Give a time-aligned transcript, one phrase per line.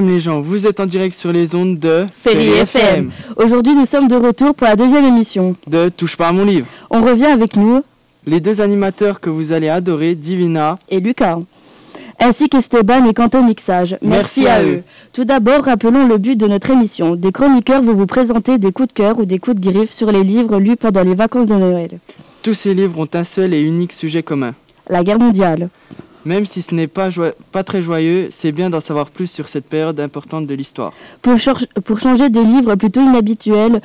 [0.00, 3.10] Les gens, vous êtes en direct sur les ondes de Ferry FM.
[3.36, 5.56] Aujourd'hui, nous sommes de retour pour la deuxième émission.
[5.66, 6.66] de Touche pas à mon livre.
[6.90, 7.82] On revient avec nous
[8.26, 10.76] Les deux animateurs que vous allez adorer, Divina.
[10.88, 11.38] et Lucas,
[12.20, 13.96] ainsi qu'Esteban et Quentin Mixage.
[14.00, 14.66] Merci, Merci à, à eux.
[14.68, 14.82] eux.
[15.12, 17.16] Tout d'abord, rappelons le but de notre émission.
[17.16, 20.12] Des chroniqueurs vont vous présenter des coups de cœur ou des coups de griffe sur
[20.12, 21.98] les livres lus pendant les vacances de Noël.
[22.42, 24.54] Tous ces livres ont un seul et unique sujet commun.
[24.88, 25.68] La guerre mondiale.
[26.28, 27.08] Même si ce n'est pas,
[27.64, 30.92] très joyeux, c'est bien d'en savoir plus sur cette période importante de l'histoire.
[31.22, 33.80] Pour, changer des livres plutôt inhabituels,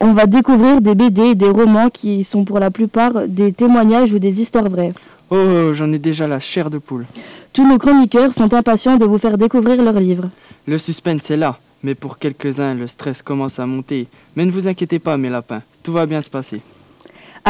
[0.00, 4.12] on va découvrir des BD et des romans qui sont pour la plupart des témoignages
[4.12, 4.92] ou des histoires vraies.
[5.30, 7.06] Oh, j'en ai déjà la chair de poule.
[7.52, 10.30] Tous nos chroniqueurs sont impatients de vous faire découvrir leurs livres.
[10.66, 14.08] Le suspense est là, mais pour quelques-uns, le stress commence à monter.
[14.34, 16.60] Mais ne vous inquiétez pas, mes lapins, tout va bien se passer.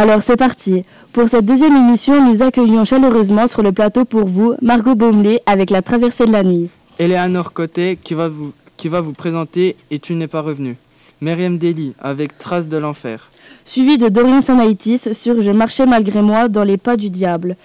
[0.01, 0.85] Alors c'est parti.
[1.13, 5.71] Pour cette deuxième émission, nous accueillons chaleureusement sur le plateau pour vous Margot Baumelet avec
[5.71, 6.69] La traversée de la nuit.
[7.01, 10.77] Eleanor Côté qui va vous, qui va vous présenter Et tu n'es pas revenu.
[11.21, 13.29] Myriam Deli avec Traces de l'enfer.
[13.65, 17.57] Suivi de Dorian Sanaitis sur Je marchais malgré moi dans les pas du diable.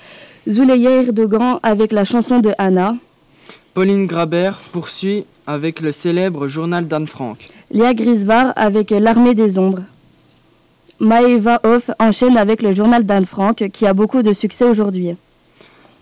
[0.50, 2.95] Zuleya Erdogan avec la chanson de Anna.
[3.75, 7.47] Pauline Grabert poursuit avec le célèbre journal d'Anne Frank.
[7.69, 9.83] Léa Grisvar avec L'armée des ombres.
[10.99, 15.16] Maeva Hoff enchaîne avec le journal d'Anne Frank qui a beaucoup de succès aujourd'hui.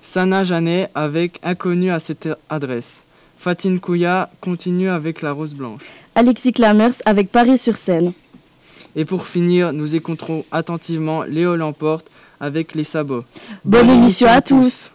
[0.03, 3.05] Sana Janet avec Inconnu à cette adresse.
[3.39, 5.81] Fatine Kouya continue avec La Rose Blanche.
[6.15, 8.13] Alexis Klamers avec Paris sur scène.
[8.95, 12.05] Et pour finir, nous écouterons attentivement Léo Lamporte
[12.39, 13.23] avec Les Sabots.
[13.63, 14.91] Bonne émission à tous.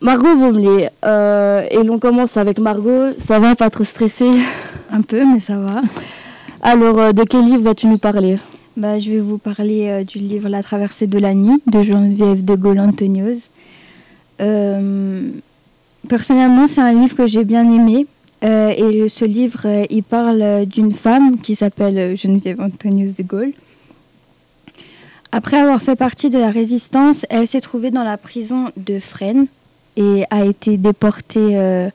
[0.00, 3.12] Margot Baumelet, euh, et l'on commence avec Margot.
[3.18, 4.30] Ça va, pas trop stressé
[4.92, 5.82] Un peu, mais ça va.
[6.62, 8.38] Alors, euh, de quel livre vas-tu nous parler
[8.76, 12.44] Bah, je vais vous parler euh, du livre La traversée de la nuit de Geneviève
[12.44, 13.38] de Gaulle-Antonios.
[14.40, 15.30] Euh,
[16.08, 18.06] personnellement, c'est un livre que j'ai bien aimé.
[18.40, 23.52] Et ce livre, il parle d'une femme qui s'appelle Geneviève Antonios de Gaulle.
[25.32, 29.46] Après avoir fait partie de la résistance, elle s'est trouvée dans la prison de Fresnes
[29.96, 31.90] et a été déportée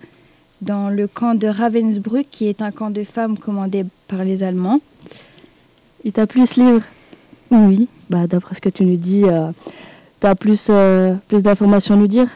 [0.64, 4.80] dans le camp de Ravensbrück, qui est un camp de femmes commandé par les Allemands.
[6.04, 6.82] Il t'a plu ce livre?
[7.52, 7.88] Oui.
[8.10, 9.52] Bah, d'après ce que tu nous dis, euh,
[10.20, 12.28] t'as plus, euh, plus d'informations à nous dire?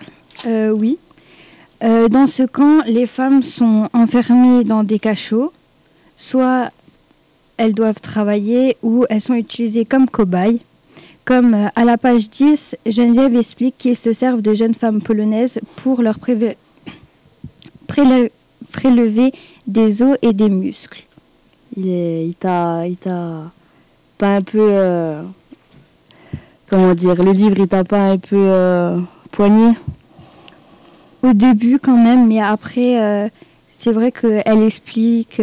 [0.46, 0.98] Euh, oui.
[1.82, 5.54] Dans ce camp, les femmes sont enfermées dans des cachots.
[6.18, 6.70] Soit
[7.58, 10.60] elles doivent travailler ou elles sont utilisées comme cobayes.
[11.24, 16.02] Comme à la page 10, Geneviève explique qu'ils se servent de jeunes femmes polonaises pour
[16.02, 16.18] leur
[17.88, 19.32] prélever
[19.66, 21.04] des os et des muscles.
[21.76, 23.52] Il t'a, il t'a
[24.18, 25.22] pas un peu, euh,
[26.70, 29.00] comment dire, le livre, il t'a pas un peu euh,
[29.32, 29.74] poigné?
[31.24, 33.28] Au début quand même, mais après, euh,
[33.72, 35.42] c'est vrai qu'elle explique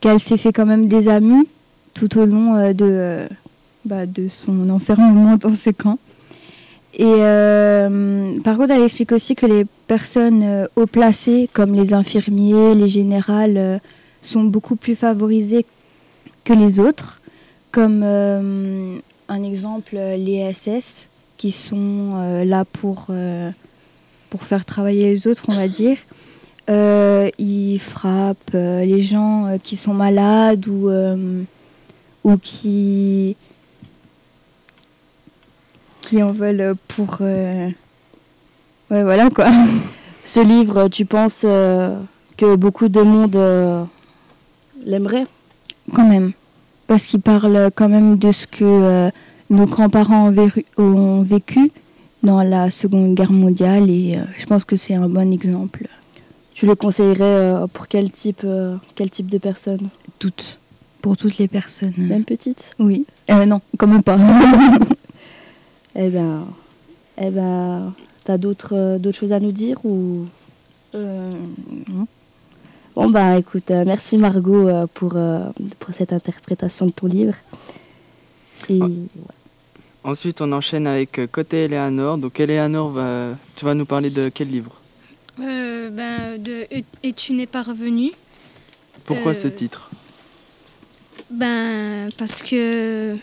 [0.00, 1.46] qu'elle s'est fait quand même des amis
[1.94, 3.26] tout au long de,
[3.84, 5.98] bah, de son enfermement dans ce camp.
[6.94, 11.94] Et euh, par contre, elle explique aussi que les personnes euh, haut placées, comme les
[11.94, 13.78] infirmiers, les générales, euh,
[14.22, 15.64] sont beaucoup plus favorisées
[16.44, 17.20] que les autres.
[17.70, 23.12] Comme un exemple, les SS, qui sont là pour,
[24.28, 25.96] pour faire travailler les autres, on va dire.
[27.38, 30.90] Ils frappent les gens qui sont malades ou,
[32.24, 33.36] ou qui,
[36.10, 37.18] qui en veulent pour...
[37.20, 37.68] euh,
[38.90, 39.46] Ouais, voilà quoi.
[40.24, 41.96] Ce livre, tu penses euh,
[42.36, 43.84] que beaucoup de monde euh,
[44.84, 45.26] l'aimerait?
[45.94, 46.32] Quand même.
[46.88, 49.10] Parce qu'il parle quand même de ce que euh,
[49.48, 50.34] nos grands-parents
[50.76, 51.70] ont, vécu
[52.24, 55.86] dans la Seconde Guerre mondiale et euh, je pense que c'est un bon exemple.
[56.54, 59.88] Tu le conseillerais euh, pour quel type, euh, quel type de personne
[60.18, 60.58] Toutes.
[61.00, 61.94] Pour toutes les personnes.
[61.96, 63.06] Même petite Oui.
[63.30, 64.18] Euh, non, quand même pas.
[65.96, 66.46] Eh ben,
[67.18, 67.92] eh ben,
[68.24, 70.26] t'as d'autres, euh, d'autres choses à nous dire ou?
[70.94, 71.30] Euh,
[71.88, 72.06] non.
[72.96, 75.44] Bon bah écoute, euh, merci Margot euh, pour, euh,
[75.78, 77.34] pour cette interprétation de ton livre.
[78.68, 78.80] Et.
[80.02, 82.16] Ensuite, on enchaîne avec Côté Eleanor.
[82.16, 84.74] Donc, Eleanor, va- tu vas nous parler de quel livre?
[85.40, 88.10] Euh, ben, de Et- Et tu n'es pas revenu
[89.04, 89.90] Pourquoi Euh, ce titre?
[91.30, 93.14] Ben, parce que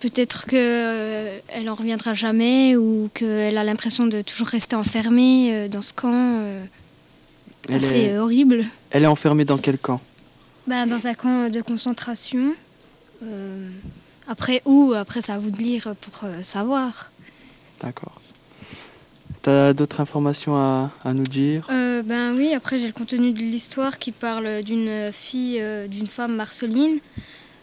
[0.00, 5.50] peut-être que euh, elle en reviendra jamais ou qu'elle a l'impression de toujours rester enfermée
[5.52, 6.12] euh, dans ce camp.
[6.14, 6.64] euh,
[7.68, 8.64] elle assez est, euh, horrible.
[8.90, 10.00] elle est enfermée dans quel camp?
[10.66, 12.54] Ben, dans un camp de concentration.
[13.22, 13.68] Euh,
[14.28, 14.92] après où?
[14.94, 17.10] Après, c'est à vous de lire pour euh, savoir.
[17.82, 18.20] D'accord.
[19.42, 21.66] Tu as d'autres informations à, à nous dire?
[21.70, 26.06] Euh, ben oui, après j'ai le contenu de l'histoire qui parle d'une fille, euh, d'une
[26.06, 26.98] femme Marceline,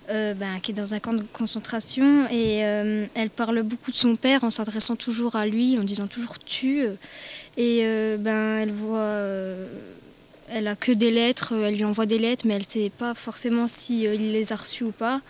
[0.09, 3.95] euh, ben, qui est dans un camp de concentration et euh, elle parle beaucoup de
[3.95, 6.83] son père en s'adressant toujours à lui, en disant toujours tu.
[7.57, 9.19] Et euh, ben elle voit,
[10.49, 13.67] elle a que des lettres, elle lui envoie des lettres, mais elle sait pas forcément
[13.67, 15.21] si il les a reçues ou pas.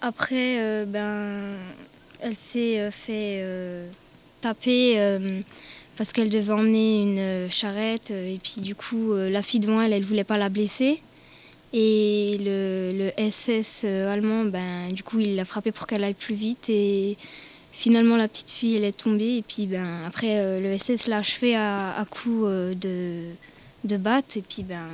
[0.00, 1.54] Après, ben
[2.20, 3.44] elle s'est fait
[4.40, 4.98] taper.
[5.96, 10.04] parce qu'elle devait emmener une charrette et puis du coup la fille devant elle elle
[10.04, 11.00] voulait pas la blesser
[11.76, 16.14] et le, le SS euh, allemand ben du coup il l'a frappée pour qu'elle aille
[16.14, 17.18] plus vite et
[17.72, 21.18] finalement la petite fille elle est tombée et puis ben après euh, le SS l'a
[21.18, 23.24] achevée à, à coups euh, de
[23.88, 24.84] de batte et puis ben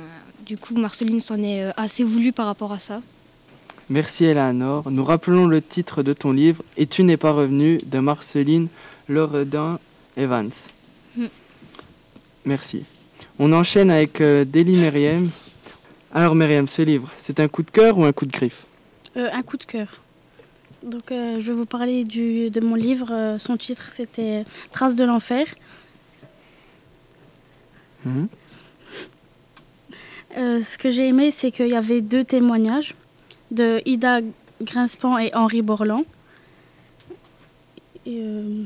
[0.43, 3.01] du coup Marceline s'en est assez voulu par rapport à ça
[3.89, 4.89] Merci Eleanor.
[4.89, 8.69] Nous rappelons le titre de ton livre Et tu n'es pas revenu de Marceline
[9.09, 9.79] Loredin
[10.15, 10.51] Evans.
[11.17, 11.25] Mm.
[12.45, 12.85] Merci.
[13.37, 15.29] On enchaîne avec euh, Deli Meriem.
[16.13, 18.65] Alors Meriem, ce livre, c'est un coup de cœur ou un coup de griffe
[19.17, 20.01] Euh, un coup de cœur.
[20.83, 23.09] Donc, euh, je vais vous parler du, de mon livre.
[23.11, 25.45] Euh, son titre, c'était Traces de l'enfer.
[28.05, 28.27] Mhm.
[30.37, 32.95] Euh, ce que j'ai aimé, c'est qu'il y avait deux témoignages
[33.51, 34.21] de Ida
[34.61, 36.03] Grinspan et Henri Borland.
[38.07, 38.63] Euh,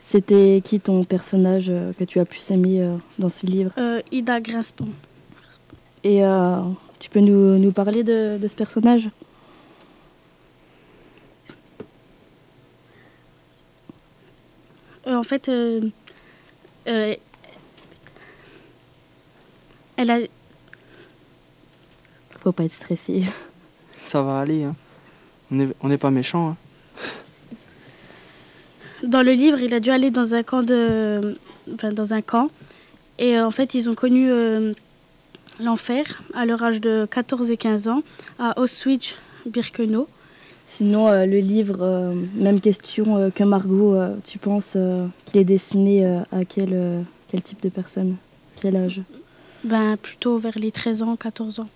[0.00, 3.70] C'était qui ton personnage euh, que tu as plus aimé euh, dans ce livre?
[3.78, 4.88] Euh, Ida Grinspan.
[6.06, 6.60] Et euh,
[7.00, 9.10] tu peux nous, nous parler de, de ce personnage?
[15.08, 15.80] Euh, en fait, euh,
[16.86, 17.14] euh,
[19.96, 20.18] elle a,
[22.38, 23.24] Faut pas être stressé.
[24.00, 24.62] Ça va aller.
[24.62, 24.76] hein.
[25.80, 26.50] On n'est pas méchant.
[26.50, 26.56] hein.
[29.02, 31.36] Dans le livre, il a dû aller dans un camp de,
[31.74, 32.48] enfin, dans un camp,
[33.18, 34.72] et euh, en fait, ils ont connu euh,
[35.60, 38.02] l'enfer à leur âge de 14 et 15 ans
[38.38, 40.08] à Auschwitz-Birkenau.
[40.68, 45.40] Sinon, euh, le livre, euh, même question euh, que Margot, euh, tu penses euh, qu'il
[45.40, 48.16] est destiné euh, à quel, euh, quel type de personne?
[48.60, 49.02] Quel âge?
[49.62, 51.68] Ben plutôt vers les 13 ans, 14 ans.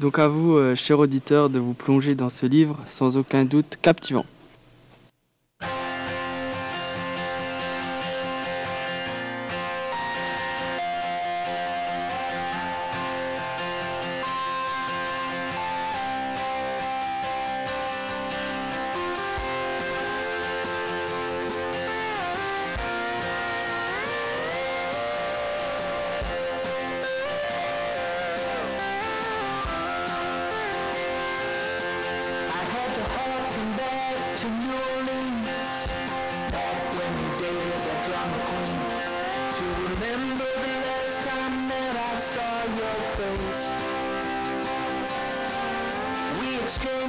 [0.00, 3.78] Donc à vous, euh, chers auditeurs, de vous plonger dans ce livre sans aucun doute
[3.80, 4.26] captivant.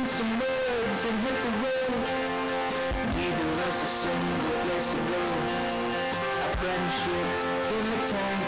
[0.08, 2.06] some words and hit the road.
[3.16, 5.22] Neither the us a single place to go.
[6.44, 7.28] Our friendship
[7.74, 8.44] in the tank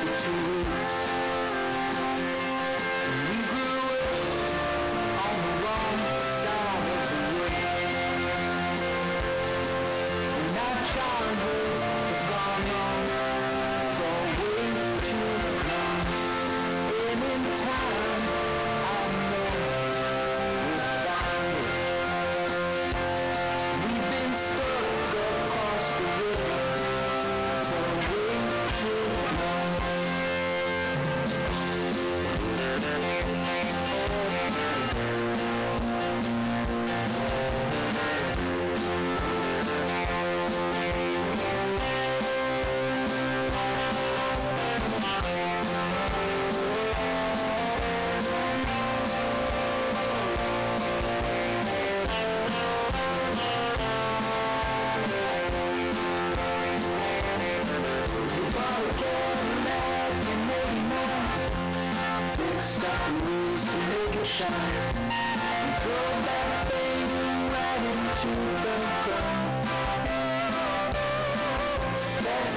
[0.00, 1.09] for two weeks.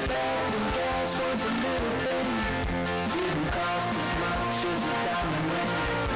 [0.03, 2.29] expecting gas was a little thing
[3.13, 6.12] Didn't cost as much as a diamond ring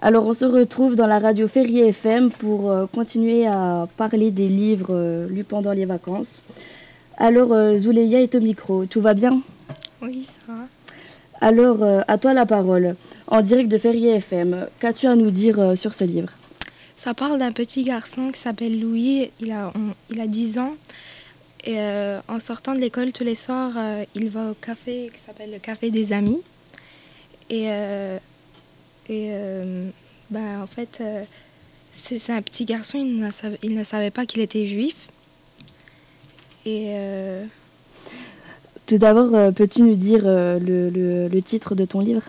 [0.00, 4.48] Alors on se retrouve dans la radio Ferrier FM pour euh, continuer à parler des
[4.48, 6.40] livres euh, lus pendant les vacances.
[7.16, 9.40] Alors euh, Zouleya est au micro, tout va bien?
[10.02, 10.64] Oui, ça va.
[11.40, 12.96] Alors à toi la parole,
[13.28, 16.30] en direct de Ferrier FM, qu'as-tu à nous dire sur ce livre?
[16.96, 20.72] Ça parle d'un petit garçon qui s'appelle Louis, il a, on- il a 10 ans.
[21.64, 25.20] Et euh, en sortant de l'école tous les soirs, euh, il va au café qui
[25.20, 26.40] s'appelle le Café des Amis.
[27.50, 28.18] Et, euh,
[29.08, 29.88] et euh,
[30.30, 31.22] ben, en fait, euh,
[31.92, 35.08] c'est un petit garçon, il ne savait, il ne savait pas qu'il était juif.
[36.66, 37.44] Et euh,
[38.86, 42.22] Tout d'abord, peux-tu nous dire le, le- le titre de ton livre?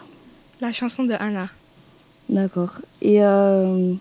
[0.62, 1.50] La chanson de Anna.
[2.30, 2.80] D'accord.
[3.02, 3.94] Et euh,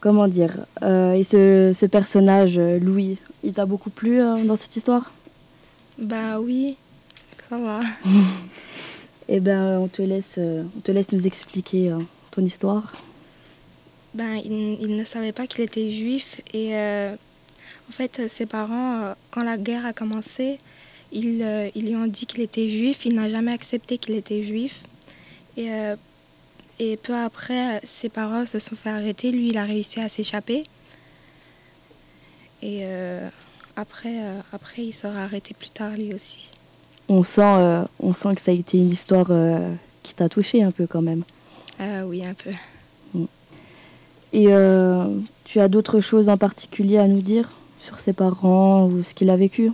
[0.00, 4.74] comment dire euh, Et ce, ce personnage, Louis, il t'a beaucoup plu euh, dans cette
[4.76, 5.12] histoire?
[5.98, 6.76] Bah oui,
[7.48, 7.80] ça va.
[9.28, 11.98] Eh bien, on te laisse, euh, on te laisse nous expliquer euh,
[12.30, 12.92] ton histoire.
[14.12, 17.14] Ben, il, ne savait pas qu'il était juif et euh,
[17.88, 20.58] en fait ses parents, quand la guerre a commencé,
[21.10, 21.38] ils,
[21.74, 23.06] lui ont dit qu'il était juif.
[23.06, 24.82] Il n'a jamais accepté qu'il était juif.
[25.56, 29.32] Et, peu après, ses parents se sont fait arrêter.
[29.32, 30.64] Lui, il a réussi à s'échapper.
[32.62, 32.84] Et
[33.76, 34.14] après,
[34.78, 36.50] il sera arrêté plus tard lui aussi.
[37.08, 40.62] On sent, euh, on sent que ça a été une histoire euh, qui t'a touché
[40.62, 41.22] un peu quand même.
[41.80, 42.50] Euh, oui, un peu.
[44.32, 45.06] Et euh,
[45.44, 49.30] tu as d'autres choses en particulier à nous dire sur ses parents ou ce qu'il
[49.30, 49.70] a vécu?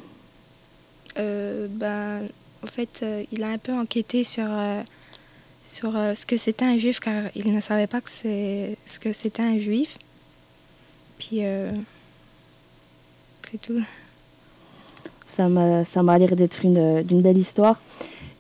[1.19, 2.23] Euh, ben,
[2.63, 4.83] en fait, euh, il a un peu enquêté sur, euh,
[5.67, 9.13] sur ce que c'était un juif, car il ne savait pas que c'est ce que
[9.13, 9.97] c'était un juif.
[11.19, 11.41] Puis,
[13.51, 13.83] c'est tout.
[15.35, 17.81] Ça m'a, ça m'a l'air d'être une, d'une belle histoire.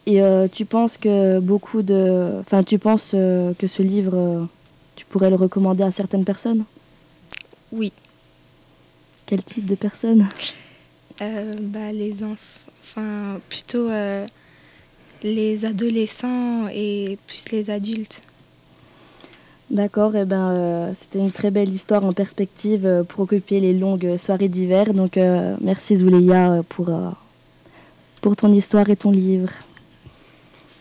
[0.06, 4.44] Et euh, tu penses que beaucoup de, enfin, tu penses euh, que ce livre, euh,
[4.96, 6.64] tu pourrais le recommander à certaines personnes?
[7.70, 7.92] Oui,
[9.26, 10.28] Quel type de personnes?
[11.20, 13.88] Ben, les enfants, enfin, plutôt
[15.22, 18.22] les adolescents et plus les adultes.
[19.70, 23.72] D'accord, et ben euh, c'était une très belle histoire en perspective euh, pour occuper les
[23.72, 24.92] longues soirées d'hiver.
[24.92, 27.10] Donc euh, merci Zouleya pour, euh,
[28.20, 29.50] pour ton histoire et ton livre.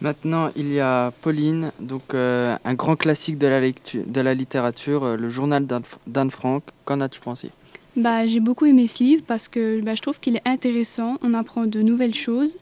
[0.02, 4.34] Maintenant, il y a Pauline, donc euh, un grand classique de la, lecture, de la
[4.34, 6.64] littérature, euh, le journal d'Anne d'Anne Frank.
[6.86, 7.50] Qu'en as-tu pensé?
[7.98, 11.34] Bah, j'ai beaucoup aimé ce livre parce que bah, je trouve qu'il est intéressant, on
[11.34, 12.56] apprend de nouvelles choses.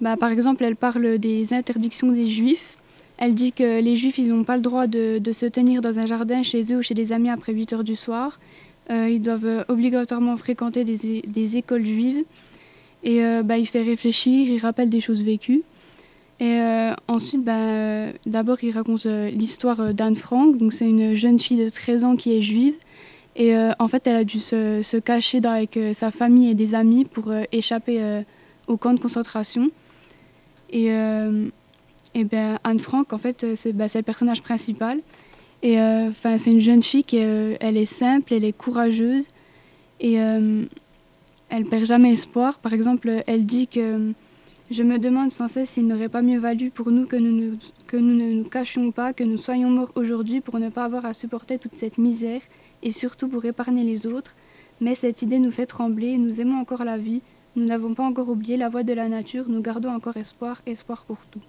[0.00, 2.76] Bah, par exemple, elle parle des interdictions des juifs.
[3.18, 6.42] Elle dit que les juifs, n'ont pas le droit de, se tenir dans un jardin
[6.42, 8.38] chez eux ou chez des amis après 8 heures du soir.
[8.90, 12.24] Euh, ils doivent euh, obligatoirement fréquenter des, écoles juives.
[13.02, 15.62] Et euh, bah, il fait réfléchir, il rappelle des choses vécues.
[16.40, 16.58] Et
[17.06, 20.56] ensuite, bah, d'abord, il raconte l'histoire d'Anne Frank.
[20.72, 22.74] C'est une jeune fille de 13 ans qui est juive.
[23.36, 27.32] Et en fait, elle a dû se, cacher avec sa famille et des amis pour
[27.52, 28.24] échapper
[28.66, 29.70] au camp de concentration.
[32.14, 35.00] Et ben, Anne Frank, en fait, euh, c'est bah, c'est le personnage principal.
[35.62, 39.26] Et euh, 'fin, c'est une jeune fille qui euh, elle est simple, elle est courageuse
[40.00, 40.64] et euh,
[41.48, 42.58] elle perd jamais espoir.
[42.58, 44.12] Par exemple, elle dit que
[44.70, 47.56] je me demande sans cesse s'il n'aurait pas mieux valu pour nous que nous, ne-
[47.86, 51.04] que nous ne nous cachions pas, que nous soyons morts aujourd'hui pour ne pas avoir
[51.06, 52.40] à supporter toute cette misère
[52.82, 54.34] et surtout pour épargner les autres.
[54.80, 57.22] Mais cette idée nous fait trembler, nous aimons encore la vie,
[57.56, 61.04] nous n'avons pas encore oublié la voie de la nature, nous gardons encore espoir, espoir
[61.06, 61.40] pour tout.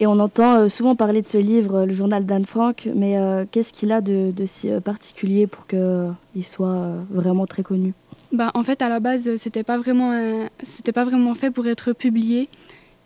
[0.00, 3.18] Et on entend euh, souvent parler de ce livre, euh, le journal d'Anne Frank, mais
[3.18, 7.94] euh, qu'est-ce qu'il a de, de si particulier pour qu'il soit vraiment très connu?
[8.32, 11.92] Bah, en fait, à la base, c'était pas vraiment, c'était pas vraiment fait pour être
[11.92, 12.48] publié.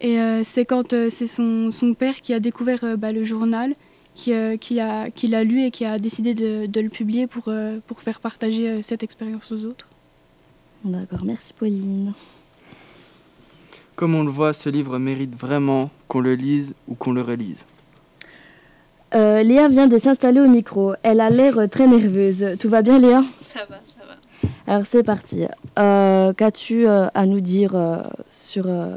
[0.01, 3.75] Et c'est quand c'est son, son père qui a découvert bah, le journal,
[4.15, 7.27] qui, euh, qui a, qui l'a lu et qui a décidé de, de le publier
[7.27, 9.87] pour, euh, pour faire partager euh, cette expérience aux autres.
[10.85, 12.13] D'accord, merci Pauline.
[13.97, 17.65] Comme on le voit, ce livre mérite vraiment qu'on le lise ou qu'on le relise.
[19.15, 20.95] Euh, Léa vient de s'installer au micro.
[21.03, 22.57] Elle a l'air très nerveuse.
[22.59, 23.23] Tout va bien, Léa?
[23.43, 24.49] Ça va, ça va.
[24.67, 25.45] Alors c'est parti.
[25.79, 27.99] Euh, Qu'as-tu euh, à nous dire euh,
[28.31, 28.97] sur, euh,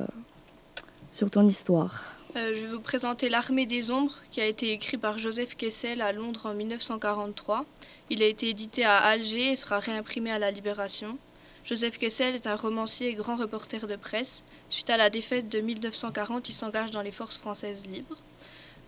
[1.12, 2.04] sur ton histoire?
[2.38, 6.02] Euh, je vais vous présenter L'Armée des Ombres, qui a été écrit par Joseph Kessel
[6.02, 7.66] à Londres en 1943.
[8.10, 11.18] Il a été édité à Alger et sera réimprimé à la Libération.
[11.66, 14.44] Joseph Kessel est un romancier et grand reporter de presse.
[14.76, 18.18] Suite à la défaite de 1940, il s'engage dans les forces françaises libres.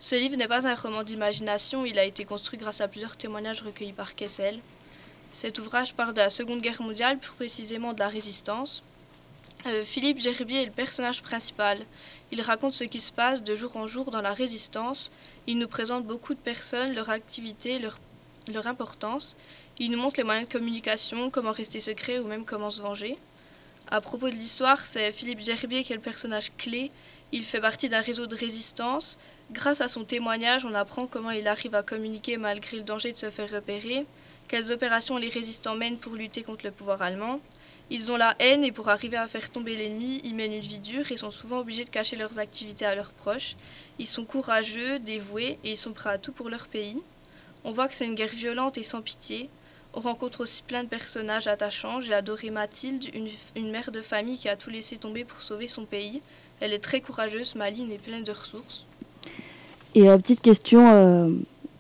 [0.02, 3.62] Ce livre n'est pas un roman d'imagination, il a été construit grâce à plusieurs témoignages
[3.62, 4.60] recueillis par Kessel.
[5.32, 8.84] Cet ouvrage parle de la Seconde Guerre mondiale, plus précisément de la résistance.
[9.66, 11.80] Euh, Philippe Gerbier est le personnage principal.
[12.34, 15.10] Il raconte ce qui se passe de jour en jour dans la résistance.
[15.48, 17.98] Il nous présente beaucoup de personnes, leur activité, leur,
[18.54, 19.38] leur importance.
[19.80, 23.18] Il nous montre les moyens de communication, comment rester secret ou même comment se venger.
[23.90, 26.92] À propos de l'histoire, c'est Philippe Gerbier qui est le personnage clé.
[27.32, 29.18] Il fait partie d'un réseau de résistance.
[29.52, 33.18] Grâce à son témoignage, on apprend comment il arrive à communiquer malgré le danger de
[33.18, 34.06] se faire repérer,
[34.50, 37.40] quelles opérations les résistants mènent pour lutter contre le pouvoir allemand.
[37.90, 40.80] Ils ont la haine et pour arriver à faire tomber l'ennemi, ils mènent une vie
[40.80, 43.56] dure et sont souvent obligés de cacher leurs activités à leurs proches.
[44.00, 47.02] Ils sont courageux, dévoués et ils sont prêts à tout pour leur pays.
[47.64, 49.50] On voit que c'est une guerre violente et sans pitié.
[49.98, 52.02] On rencontre aussi plein de personnages attachants.
[52.02, 55.66] J'ai adoré Mathilde, une, une mère de famille qui a tout laissé tomber pour sauver
[55.66, 56.22] son pays.
[56.60, 58.86] Elle est très courageuse, maligne et pleine de ressources.
[59.96, 61.30] Et euh, petite question, euh,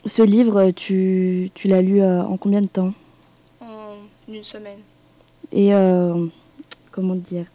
[0.07, 2.91] ce livre, tu, tu l'as lu euh, en combien de temps?
[3.61, 4.79] En une semaine.
[5.51, 5.69] Et
[6.91, 7.45] comment dire?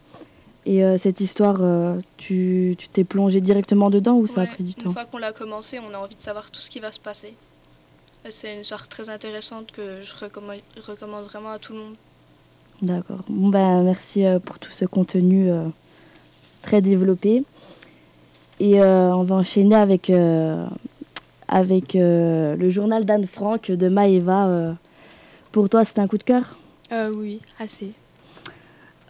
[0.65, 4.63] Et euh, cette histoire, euh, tu tu t'es plongé directement dedans ou ça a pris
[4.63, 4.93] du Une temps?
[4.93, 7.35] fois qu'on l'a commencé, on a envie de savoir tout ce qui va se passer.
[8.29, 11.95] C'est une histoire très intéressante que je recommande, recommande vraiment à tout le monde.
[12.81, 13.21] D'accord.
[13.29, 15.65] Bon ben merci euh, pour tout ce contenu euh,
[16.63, 17.45] très développé.
[18.61, 20.67] Et euh, on va enchaîner avec euh,
[21.49, 24.47] avec euh, le journal d'Anne Frank de Maëva.
[24.47, 24.73] euh.
[25.51, 26.59] pour toi, c'est un coup de cœur?
[26.93, 27.93] Euh, oui, assez.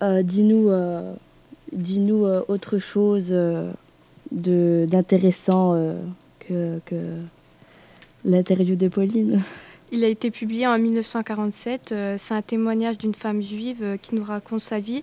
[0.02, 1.14] Euh, Dis-nous euh,
[1.72, 3.70] dis-nous euh, autre chose euh,
[4.32, 5.98] de d'intéressant euh,
[6.40, 6.96] que, que
[8.24, 9.42] l'interview de Pauline.
[9.90, 11.92] Il a été publié en 1947.
[11.92, 15.02] euh, c'est un témoignage d'une femme juive euh, qui nous raconte sa vie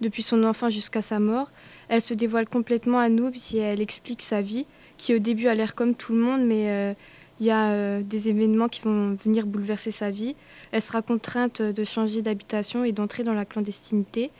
[0.00, 1.50] depuis son enfant jusqu'à sa mort.
[1.88, 4.66] Elle se dévoile complètement à nous et elle explique sa vie
[4.98, 6.94] qui au début a l'air comme tout le monde mais euh,
[7.40, 10.34] il y a euh, des événements qui vont venir bouleverser sa vie.
[10.72, 14.30] Elle sera contrainte de changer d'habitation et d'entrer dans la clandestinité.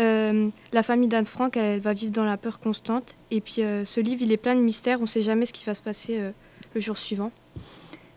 [0.00, 3.16] Euh, la famille d'Anne Frank, elle, va vivre dans la peur constante.
[3.30, 4.98] Et puis euh, ce livre, il est plein de mystères.
[4.98, 6.30] On ne sait jamais ce qui va se passer euh,
[6.74, 7.30] le jour suivant.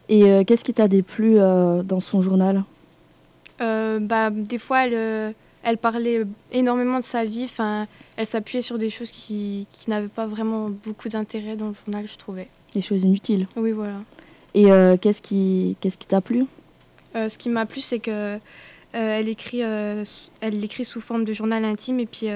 [0.10, 2.64] Et euh, qu'est-ce qui t'a déplu euh, dans son journal?
[3.62, 7.46] Euh, bah, des fois, elle, elle parlait énormément de sa vie.
[7.46, 7.88] Enfin,
[8.18, 12.06] elle s'appuyait sur des choses qui, qui n'avaient pas vraiment beaucoup d'intérêt dans le journal,
[12.08, 12.48] je trouvais.
[12.74, 13.48] Des choses inutiles.
[13.56, 14.02] Oui, voilà.
[14.56, 16.46] Et euh, qu'est-ce qui qu'est-ce qui t'a plu?
[17.16, 18.40] Euh, ce qui m'a plu, c'est que euh,
[18.94, 20.06] elle écrit, elle
[20.60, 22.28] l'écrit sous forme de journal intime et puis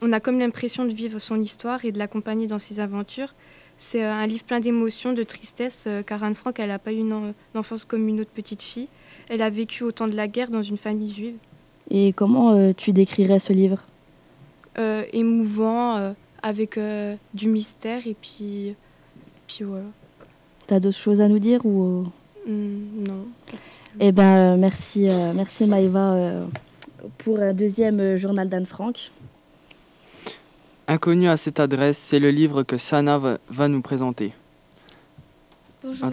[0.00, 3.34] on a comme l'impression de vivre son histoire et de l'accompagner dans ses aventures.
[3.82, 6.92] C'est euh, un livre plein d'émotions, de tristesse, euh, car Anne Frank, elle n'a pas
[6.92, 8.88] eu une, en- une enfance comme une autre petite fille.
[9.30, 11.36] Elle a vécu au temps de la guerre dans une famille juive.
[11.90, 13.78] Et comment euh, tu décrirais ce livre?
[14.78, 16.12] Euh, émouvant, euh,
[16.42, 16.78] avec
[17.34, 18.74] du mystère et puis,
[19.46, 19.84] puis voilà.
[20.66, 22.04] T'as d'autres choses à nous dire ou
[22.46, 23.26] Hmm, non.
[23.98, 25.02] Eh ben merci
[25.34, 26.46] merci Maëva euh,
[27.18, 29.10] pour un deuxième journal d'Anne Frank.
[30.90, 34.32] Inconnu à cette adresse, c'est le livre que Sana va, va nous présenter.
[35.84, 36.10] Bonjour.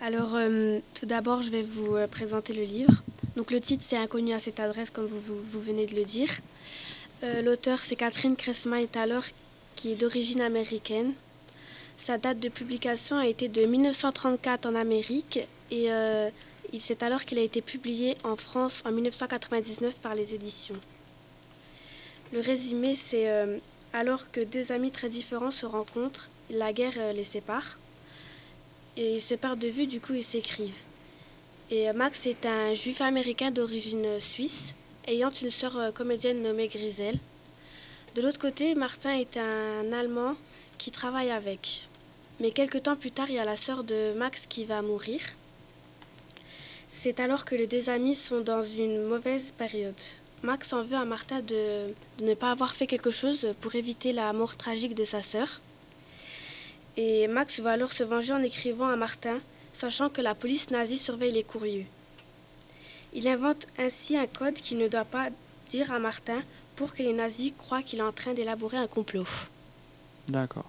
[0.00, 3.02] Alors, euh, tout d'abord, je vais vous euh, présenter le livre.
[3.36, 6.04] Donc, le titre, c'est Inconnu à cette adresse, comme vous, vous, vous venez de le
[6.04, 6.30] dire.
[7.24, 9.22] Euh, L'auteur, c'est Catherine Cressman Taylor,
[9.76, 11.12] qui est d'origine américaine.
[11.98, 15.88] Sa date de publication a été de 1934 en Amérique et
[16.72, 20.76] il c'est alors qu'il a été publié en France en 1999 par les éditions.
[22.34, 23.56] Le résumé, c'est euh,
[23.94, 27.78] alors que deux amis très différents se rencontrent, la guerre euh, les sépare.
[28.96, 30.82] Et ils se perdent de vue, du coup ils s'écrivent.
[31.70, 34.74] Et euh, Max est un juif américain d'origine euh, suisse,
[35.06, 37.18] ayant une sœur comédienne nommée Griselle.
[38.16, 40.34] De l'autre côté, Martin est un Allemand
[40.76, 41.88] qui travaille avec.
[42.40, 45.20] Mais quelques temps plus tard, il y a la sœur de Max qui va mourir.
[46.88, 49.94] C'est alors que les deux amis sont dans une mauvaise période.
[50.44, 54.12] Max en veut à Martin de, de ne pas avoir fait quelque chose pour éviter
[54.12, 55.60] la mort tragique de sa sœur.
[56.96, 59.40] Et Max va alors se venger en écrivant à Martin,
[59.72, 61.86] sachant que la police nazie surveille les courriers.
[63.12, 65.28] Il invente ainsi un code qu'il ne doit pas
[65.70, 66.40] dire à Martin
[66.76, 69.26] pour que les nazis croient qu'il est en train d'élaborer un complot.
[70.28, 70.68] D'accord.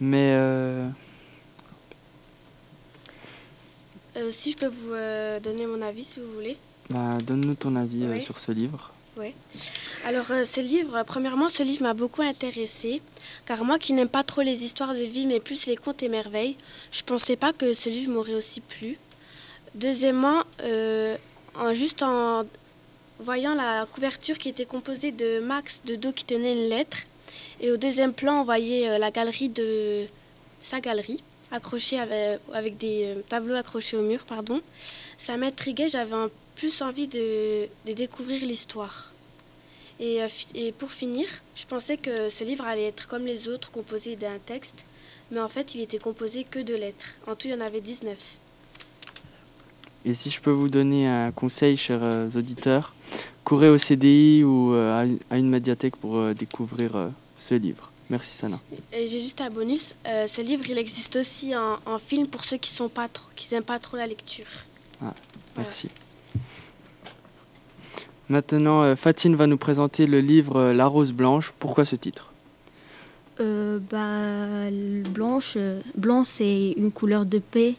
[0.00, 0.88] Mais euh,
[4.16, 6.56] Euh, si je peux vous euh, donner mon avis, si vous voulez.
[6.92, 8.22] Bah, donne-nous ton avis euh, Oui.
[8.22, 8.92] sur ce livre.
[10.04, 13.02] Alors, euh, ce livre, euh, premièrement, ce livre m'a beaucoup intéressé,
[13.46, 16.08] car moi qui n'aime pas trop les histoires de vie, mais plus les contes et
[16.08, 16.56] merveilles,
[16.90, 18.98] je pensais pas que ce livre m'aurait aussi plu.
[19.74, 21.16] Deuxièmement, euh,
[21.54, 22.44] en, juste en
[23.20, 26.98] voyant la couverture qui était composée de Max de dos qui tenait une lettre,
[27.60, 30.04] et au deuxième plan, on voyait la galerie de
[30.60, 34.60] sa galerie, accrochée avec, avec des tableaux accrochés au mur, pardon.
[35.16, 36.28] Ça m'intriguait, j'avais en
[36.62, 39.10] plus envie de, de découvrir l'histoire.
[39.98, 43.72] Et, euh, et pour finir, je pensais que ce livre allait être comme les autres,
[43.72, 44.84] composé d'un texte,
[45.32, 47.16] mais en fait, il était composé que de lettres.
[47.26, 48.16] En tout, il y en avait 19.
[50.04, 52.94] Et si je peux vous donner un conseil, chers euh, auditeurs,
[53.42, 57.90] courez au CDI ou euh, à une- médiathèque pour découvrir ce livre.
[58.08, 58.60] Merci Sana.
[58.92, 62.44] Et j'ai juste un bonus, euh, ce livre, il existe aussi en, en film pour
[62.44, 64.46] ceux qui sont pas trop, qui n'aiment pas trop la lecture.
[65.00, 65.14] Voilà.
[65.56, 65.88] Merci.
[68.36, 71.52] Maintenant, euh, Fatine va nous présenter le livre euh, La Rose Blanche.
[71.58, 72.32] Pourquoi ce titre?
[73.40, 74.70] Euh, bah,
[75.10, 75.58] blanche,
[75.94, 77.74] blanc c'est une couleur de paix.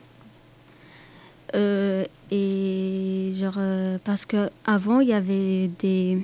[1.55, 3.57] Et genre
[4.03, 6.23] parce que avant il y avait des,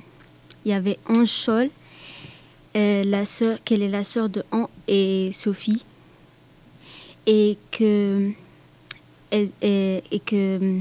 [0.64, 0.98] il y avait
[2.76, 5.84] euh, la sœur, qu'elle est la sœur de An et Sophie,
[7.26, 8.30] et que
[9.32, 10.78] et- et que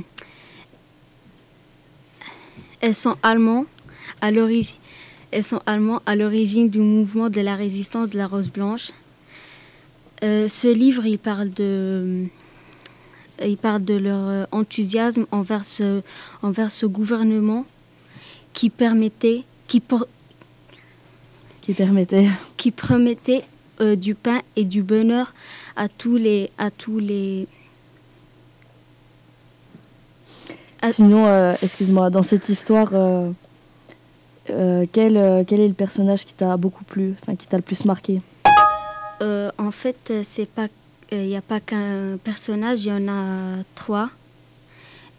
[2.81, 3.65] elles sont allemands
[4.21, 4.77] à l'origine.
[5.31, 8.91] Elles sont allemands à l'origine du mouvement de la résistance de la Rose Blanche.
[10.23, 12.25] Euh, ce livre, il parle de,
[13.45, 16.01] il parle de leur euh, enthousiasme envers ce,
[16.41, 17.65] envers ce gouvernement
[18.53, 20.07] qui permettait, qui, por-
[21.61, 22.27] Qui permettait.
[22.57, 23.43] qui promettait
[23.81, 25.33] euh, du pain et du bonheur
[25.75, 27.47] à tous les, à tous les,
[30.49, 30.53] Ah.
[30.87, 33.29] Sinon, euh, excuse-moi, dans cette histoire, euh,
[34.49, 37.85] euh, quel, quel est le personnage qui t'a beaucoup plu, enfin qui t'a le plus
[37.85, 38.21] marqué?
[39.57, 40.67] En fait, c'est pas,
[41.11, 44.09] il n'y a pas qu'un personnage, il y en a trois.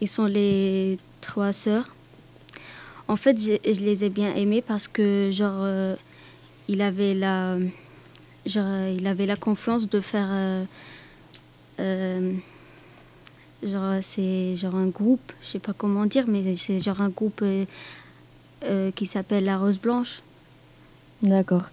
[0.01, 1.95] Ils sont les trois sœurs.
[3.07, 5.65] En fait, je les ai bien aimés parce que genre,
[6.67, 7.57] il avait la,
[8.47, 10.29] genre, il avait la confiance de faire,
[13.63, 17.41] genre, c'est genre un groupe, je sais pas comment dire, mais c'est genre un groupe
[17.43, 17.65] euh,
[18.63, 20.21] euh, qui s'appelle la Rose Blanche.
[21.21, 21.63] D'accord.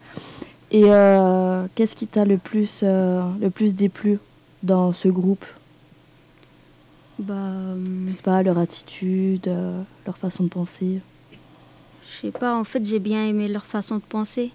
[0.70, 4.18] Et euh, qu'est-ce qui t'a le plus, le plus déplu
[4.62, 5.44] dans ce groupe?
[7.18, 7.52] Bah,
[8.06, 9.50] Je sais pas, leur attitude,
[10.06, 11.00] leur façon de penser.
[12.06, 14.50] Je sais pas, en fait, j'ai bien aimé leur façon de penser.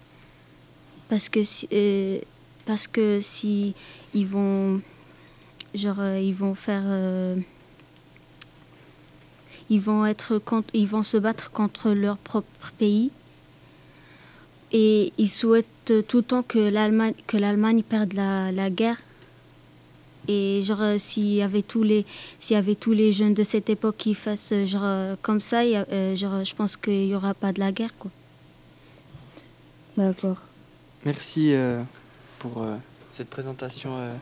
[1.09, 1.67] Parce que si,
[2.65, 3.73] parce que si
[4.13, 4.81] ils vont,
[5.73, 7.35] genre, euh, ils vont faire, euh,
[9.69, 13.11] ils vont être contre, ils vont se battre contre leur propre pays.
[14.71, 18.97] Et ils souhaitent tout le temps que l'Allemagne, que l'Allemagne perde la, la guerre.
[20.27, 22.05] Et genre, euh, s'il y avait tous les,
[22.39, 25.71] s'il y avait tous les jeunes de cette époque qui fassent genre comme ça, il
[25.71, 28.09] y a- genre, je pense qu'il y aura pas de la guerre, quoi.
[29.97, 30.37] D'accord.
[31.05, 31.83] Merci euh,
[32.39, 32.75] pour euh,
[33.11, 34.15] cette présentation euh,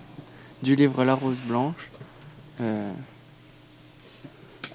[0.62, 1.90] du livre La Rose Blanche.
[2.62, 2.92] Euh,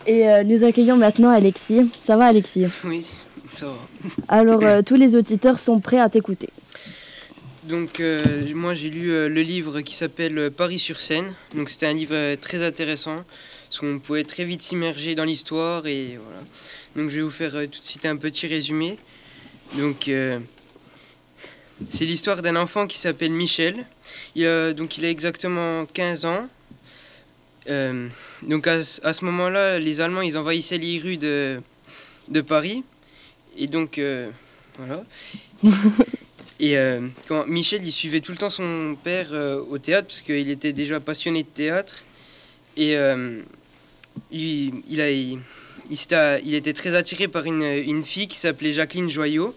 [0.06, 1.90] Et euh, nous accueillons maintenant Alexis.
[2.04, 2.66] Ça va Alexis?
[2.84, 3.06] Oui,
[3.52, 3.74] ça va.
[4.28, 6.50] Alors, euh, tous les auditeurs sont prêts à t'écouter.
[7.64, 8.22] Donc euh,
[8.54, 11.34] moi j'ai lu euh, le livre qui s'appelle Paris sur Seine.
[11.52, 13.24] Donc c'était un livre euh, très intéressant
[13.68, 16.40] parce qu'on pouvait très vite s'immerger dans l'histoire et voilà.
[16.94, 18.98] Donc je vais vous faire euh, tout de suite un petit résumé.
[19.74, 20.38] Donc euh,
[21.88, 23.84] c'est l'histoire d'un enfant qui s'appelle Michel.
[24.34, 26.48] Il a, donc il a exactement 15 ans.
[27.68, 28.08] Euh,
[28.42, 31.60] donc à, ce- à ce moment-là, les Allemands ils envahissaient les rues de,
[32.28, 32.84] de Paris.
[33.58, 34.30] Et donc euh,
[34.78, 35.04] voilà.
[36.58, 40.22] Et euh, quand Michel, il suivait tout le temps son père euh, au théâtre, parce
[40.22, 42.04] qu'il était déjà passionné de théâtre.
[42.78, 43.42] Et euh,
[44.30, 49.54] il, il, a, il, était très attiré par une, une fille qui s'appelait Jacqueline Joyot.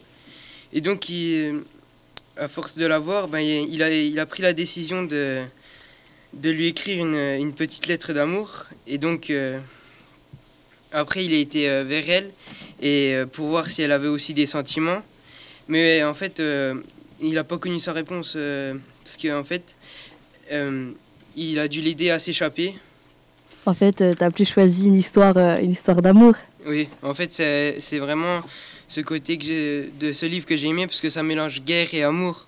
[0.74, 1.62] Et donc, il,
[2.40, 5.42] à force de la voir, ben, il, a, il a pris la décision de,
[6.34, 8.66] de lui écrire une, une petite lettre d'amour.
[8.88, 9.60] Et donc, euh,
[10.92, 12.32] après, il a été euh, vers elle
[12.82, 15.02] et, euh, pour voir si elle avait aussi des sentiments.
[15.68, 16.76] Mais en fait, euh,
[17.22, 18.38] il n'a pas connu sa réponse
[19.04, 19.76] parce qu'en fait,
[20.52, 20.92] euh,
[21.36, 22.74] il a dû l'aider à s'échapper.
[23.66, 26.34] En fait, tu t'as plus choisi une histoire, une histoire d'amour.
[26.66, 28.42] Oui, en fait, c'est vraiment
[28.90, 32.04] ce côté que de ce livre que j'ai aimé parce que ça mélange guerre et
[32.04, 32.48] amour.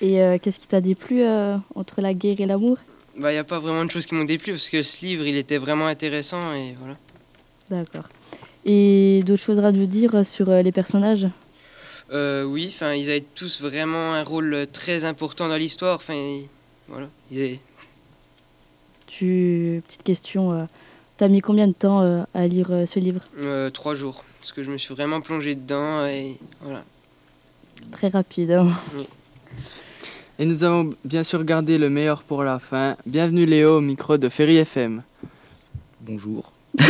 [0.00, 2.76] Et euh, qu'est-ce qui t'a déplu euh, entre la guerre et l'amour?
[3.16, 5.26] Bah, il n'y a pas vraiment de choses qui m'ont déplu parce que ce livre,
[5.26, 6.96] il était vraiment intéressant et voilà.
[7.68, 8.08] D'accord.
[8.64, 11.26] Et d'autres choses à nous dire sur euh, les personnages?
[12.12, 15.96] Euh, oui, enfin, ils avaient tous vraiment un rôle très important dans l'histoire.
[15.96, 16.38] Enfin,
[16.86, 17.08] voilà.
[17.30, 17.60] Ils avaient-
[19.06, 19.82] tu...
[19.86, 20.68] Petite question,
[21.18, 24.52] t'as mis combien de temps euh, à lire euh, ce livre euh, trois jours parce
[24.52, 26.82] que je me suis vraiment plongé dedans et voilà.
[27.92, 28.52] Très rapide.
[28.52, 28.68] hein.
[30.38, 32.96] Et nous avons bien sûr gardé le meilleur pour la fin.
[33.06, 35.02] Bienvenue Léo au micro de Ferry FM.
[36.00, 36.52] Bonjour.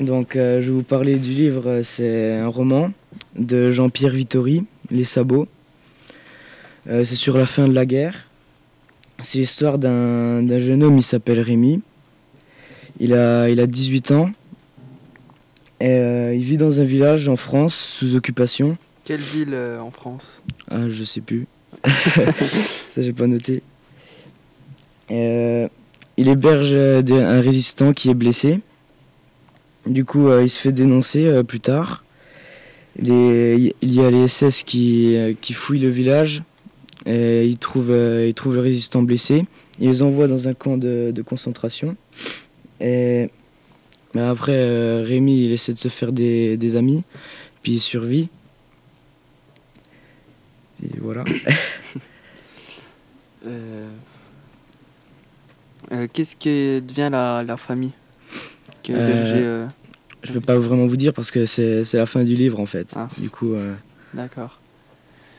[0.00, 1.82] Donc, euh, je vais vous parler du livre.
[1.82, 2.90] C'est un roman
[3.36, 5.46] de Jean-Pierre Vittori, Les Sabots.
[6.88, 8.28] Euh, c'est sur la fin de la guerre.
[9.22, 11.80] C'est l'histoire d'un d'un jeune homme, il s'appelle Rémi.
[13.00, 14.30] Il a, il a 18 ans.
[15.80, 18.76] Et euh, il vit dans un village en France, sous occupation.
[19.04, 20.40] Quelle ville euh, en France?
[20.70, 21.46] Ah, je sais plus.
[21.84, 23.62] Ça, j'ai pas noté.
[25.10, 25.68] Euh,
[26.16, 28.60] il héberge des- un résistant qui est blessé.
[29.86, 32.04] Du coup, il se fait dénoncer plus tard.
[32.98, 36.42] Les- il y a les SS qui, qui fouillent le village.
[37.06, 37.92] Et ils trouvent,
[38.26, 39.44] ils trouvent le résistant blessé.
[39.80, 41.96] Ils les envoient dans un camp de, de concentration.
[42.84, 43.30] Et
[44.14, 47.02] mais après, euh, Rémi, il essaie de se faire des, des amis.
[47.62, 48.28] Puis il survit.
[50.82, 51.24] Et voilà.
[53.46, 53.90] Euh,
[55.92, 57.90] euh, Qu'est-ce que devient la, la famille
[58.82, 59.66] que Euh, Berger, euh,
[60.22, 62.64] Je peux pas vraiment vous dire parce que c'est c'est la fin du livre en
[62.64, 62.94] fait.
[62.96, 63.06] Ah.
[63.18, 63.74] Du coup, euh,
[64.14, 64.60] D'accord.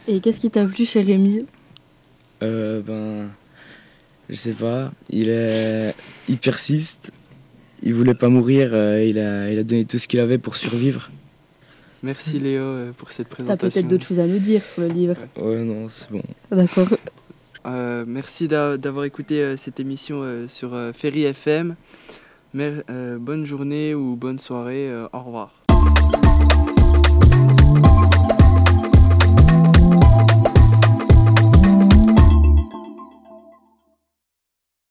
[0.08, 1.47] Et qu'est-ce qui t'a plu chez Rémi?
[2.43, 3.31] Euh, ben,
[4.29, 4.91] je sais pas.
[5.10, 5.95] Il est,
[6.29, 7.12] il persiste.
[7.86, 8.71] Il voulait pas mourir.
[8.74, 11.10] euh, il a, il a donné tout ce qu'il avait pour survivre.
[12.04, 13.69] Merci Léo euh, pour cette T'as présentation.
[13.82, 15.15] peut-être d'autres choses à nous dire sur le livre.
[15.38, 16.21] Ouais, non, c'est bon.
[16.52, 16.88] D'accord.
[17.65, 21.76] Euh, merci d'a- d'avoir écouté euh, cette émission euh, sur euh, Ferry FM.
[22.54, 24.88] Mer- euh, bonne journée ou bonne soirée.
[24.88, 25.52] euh, au revoir.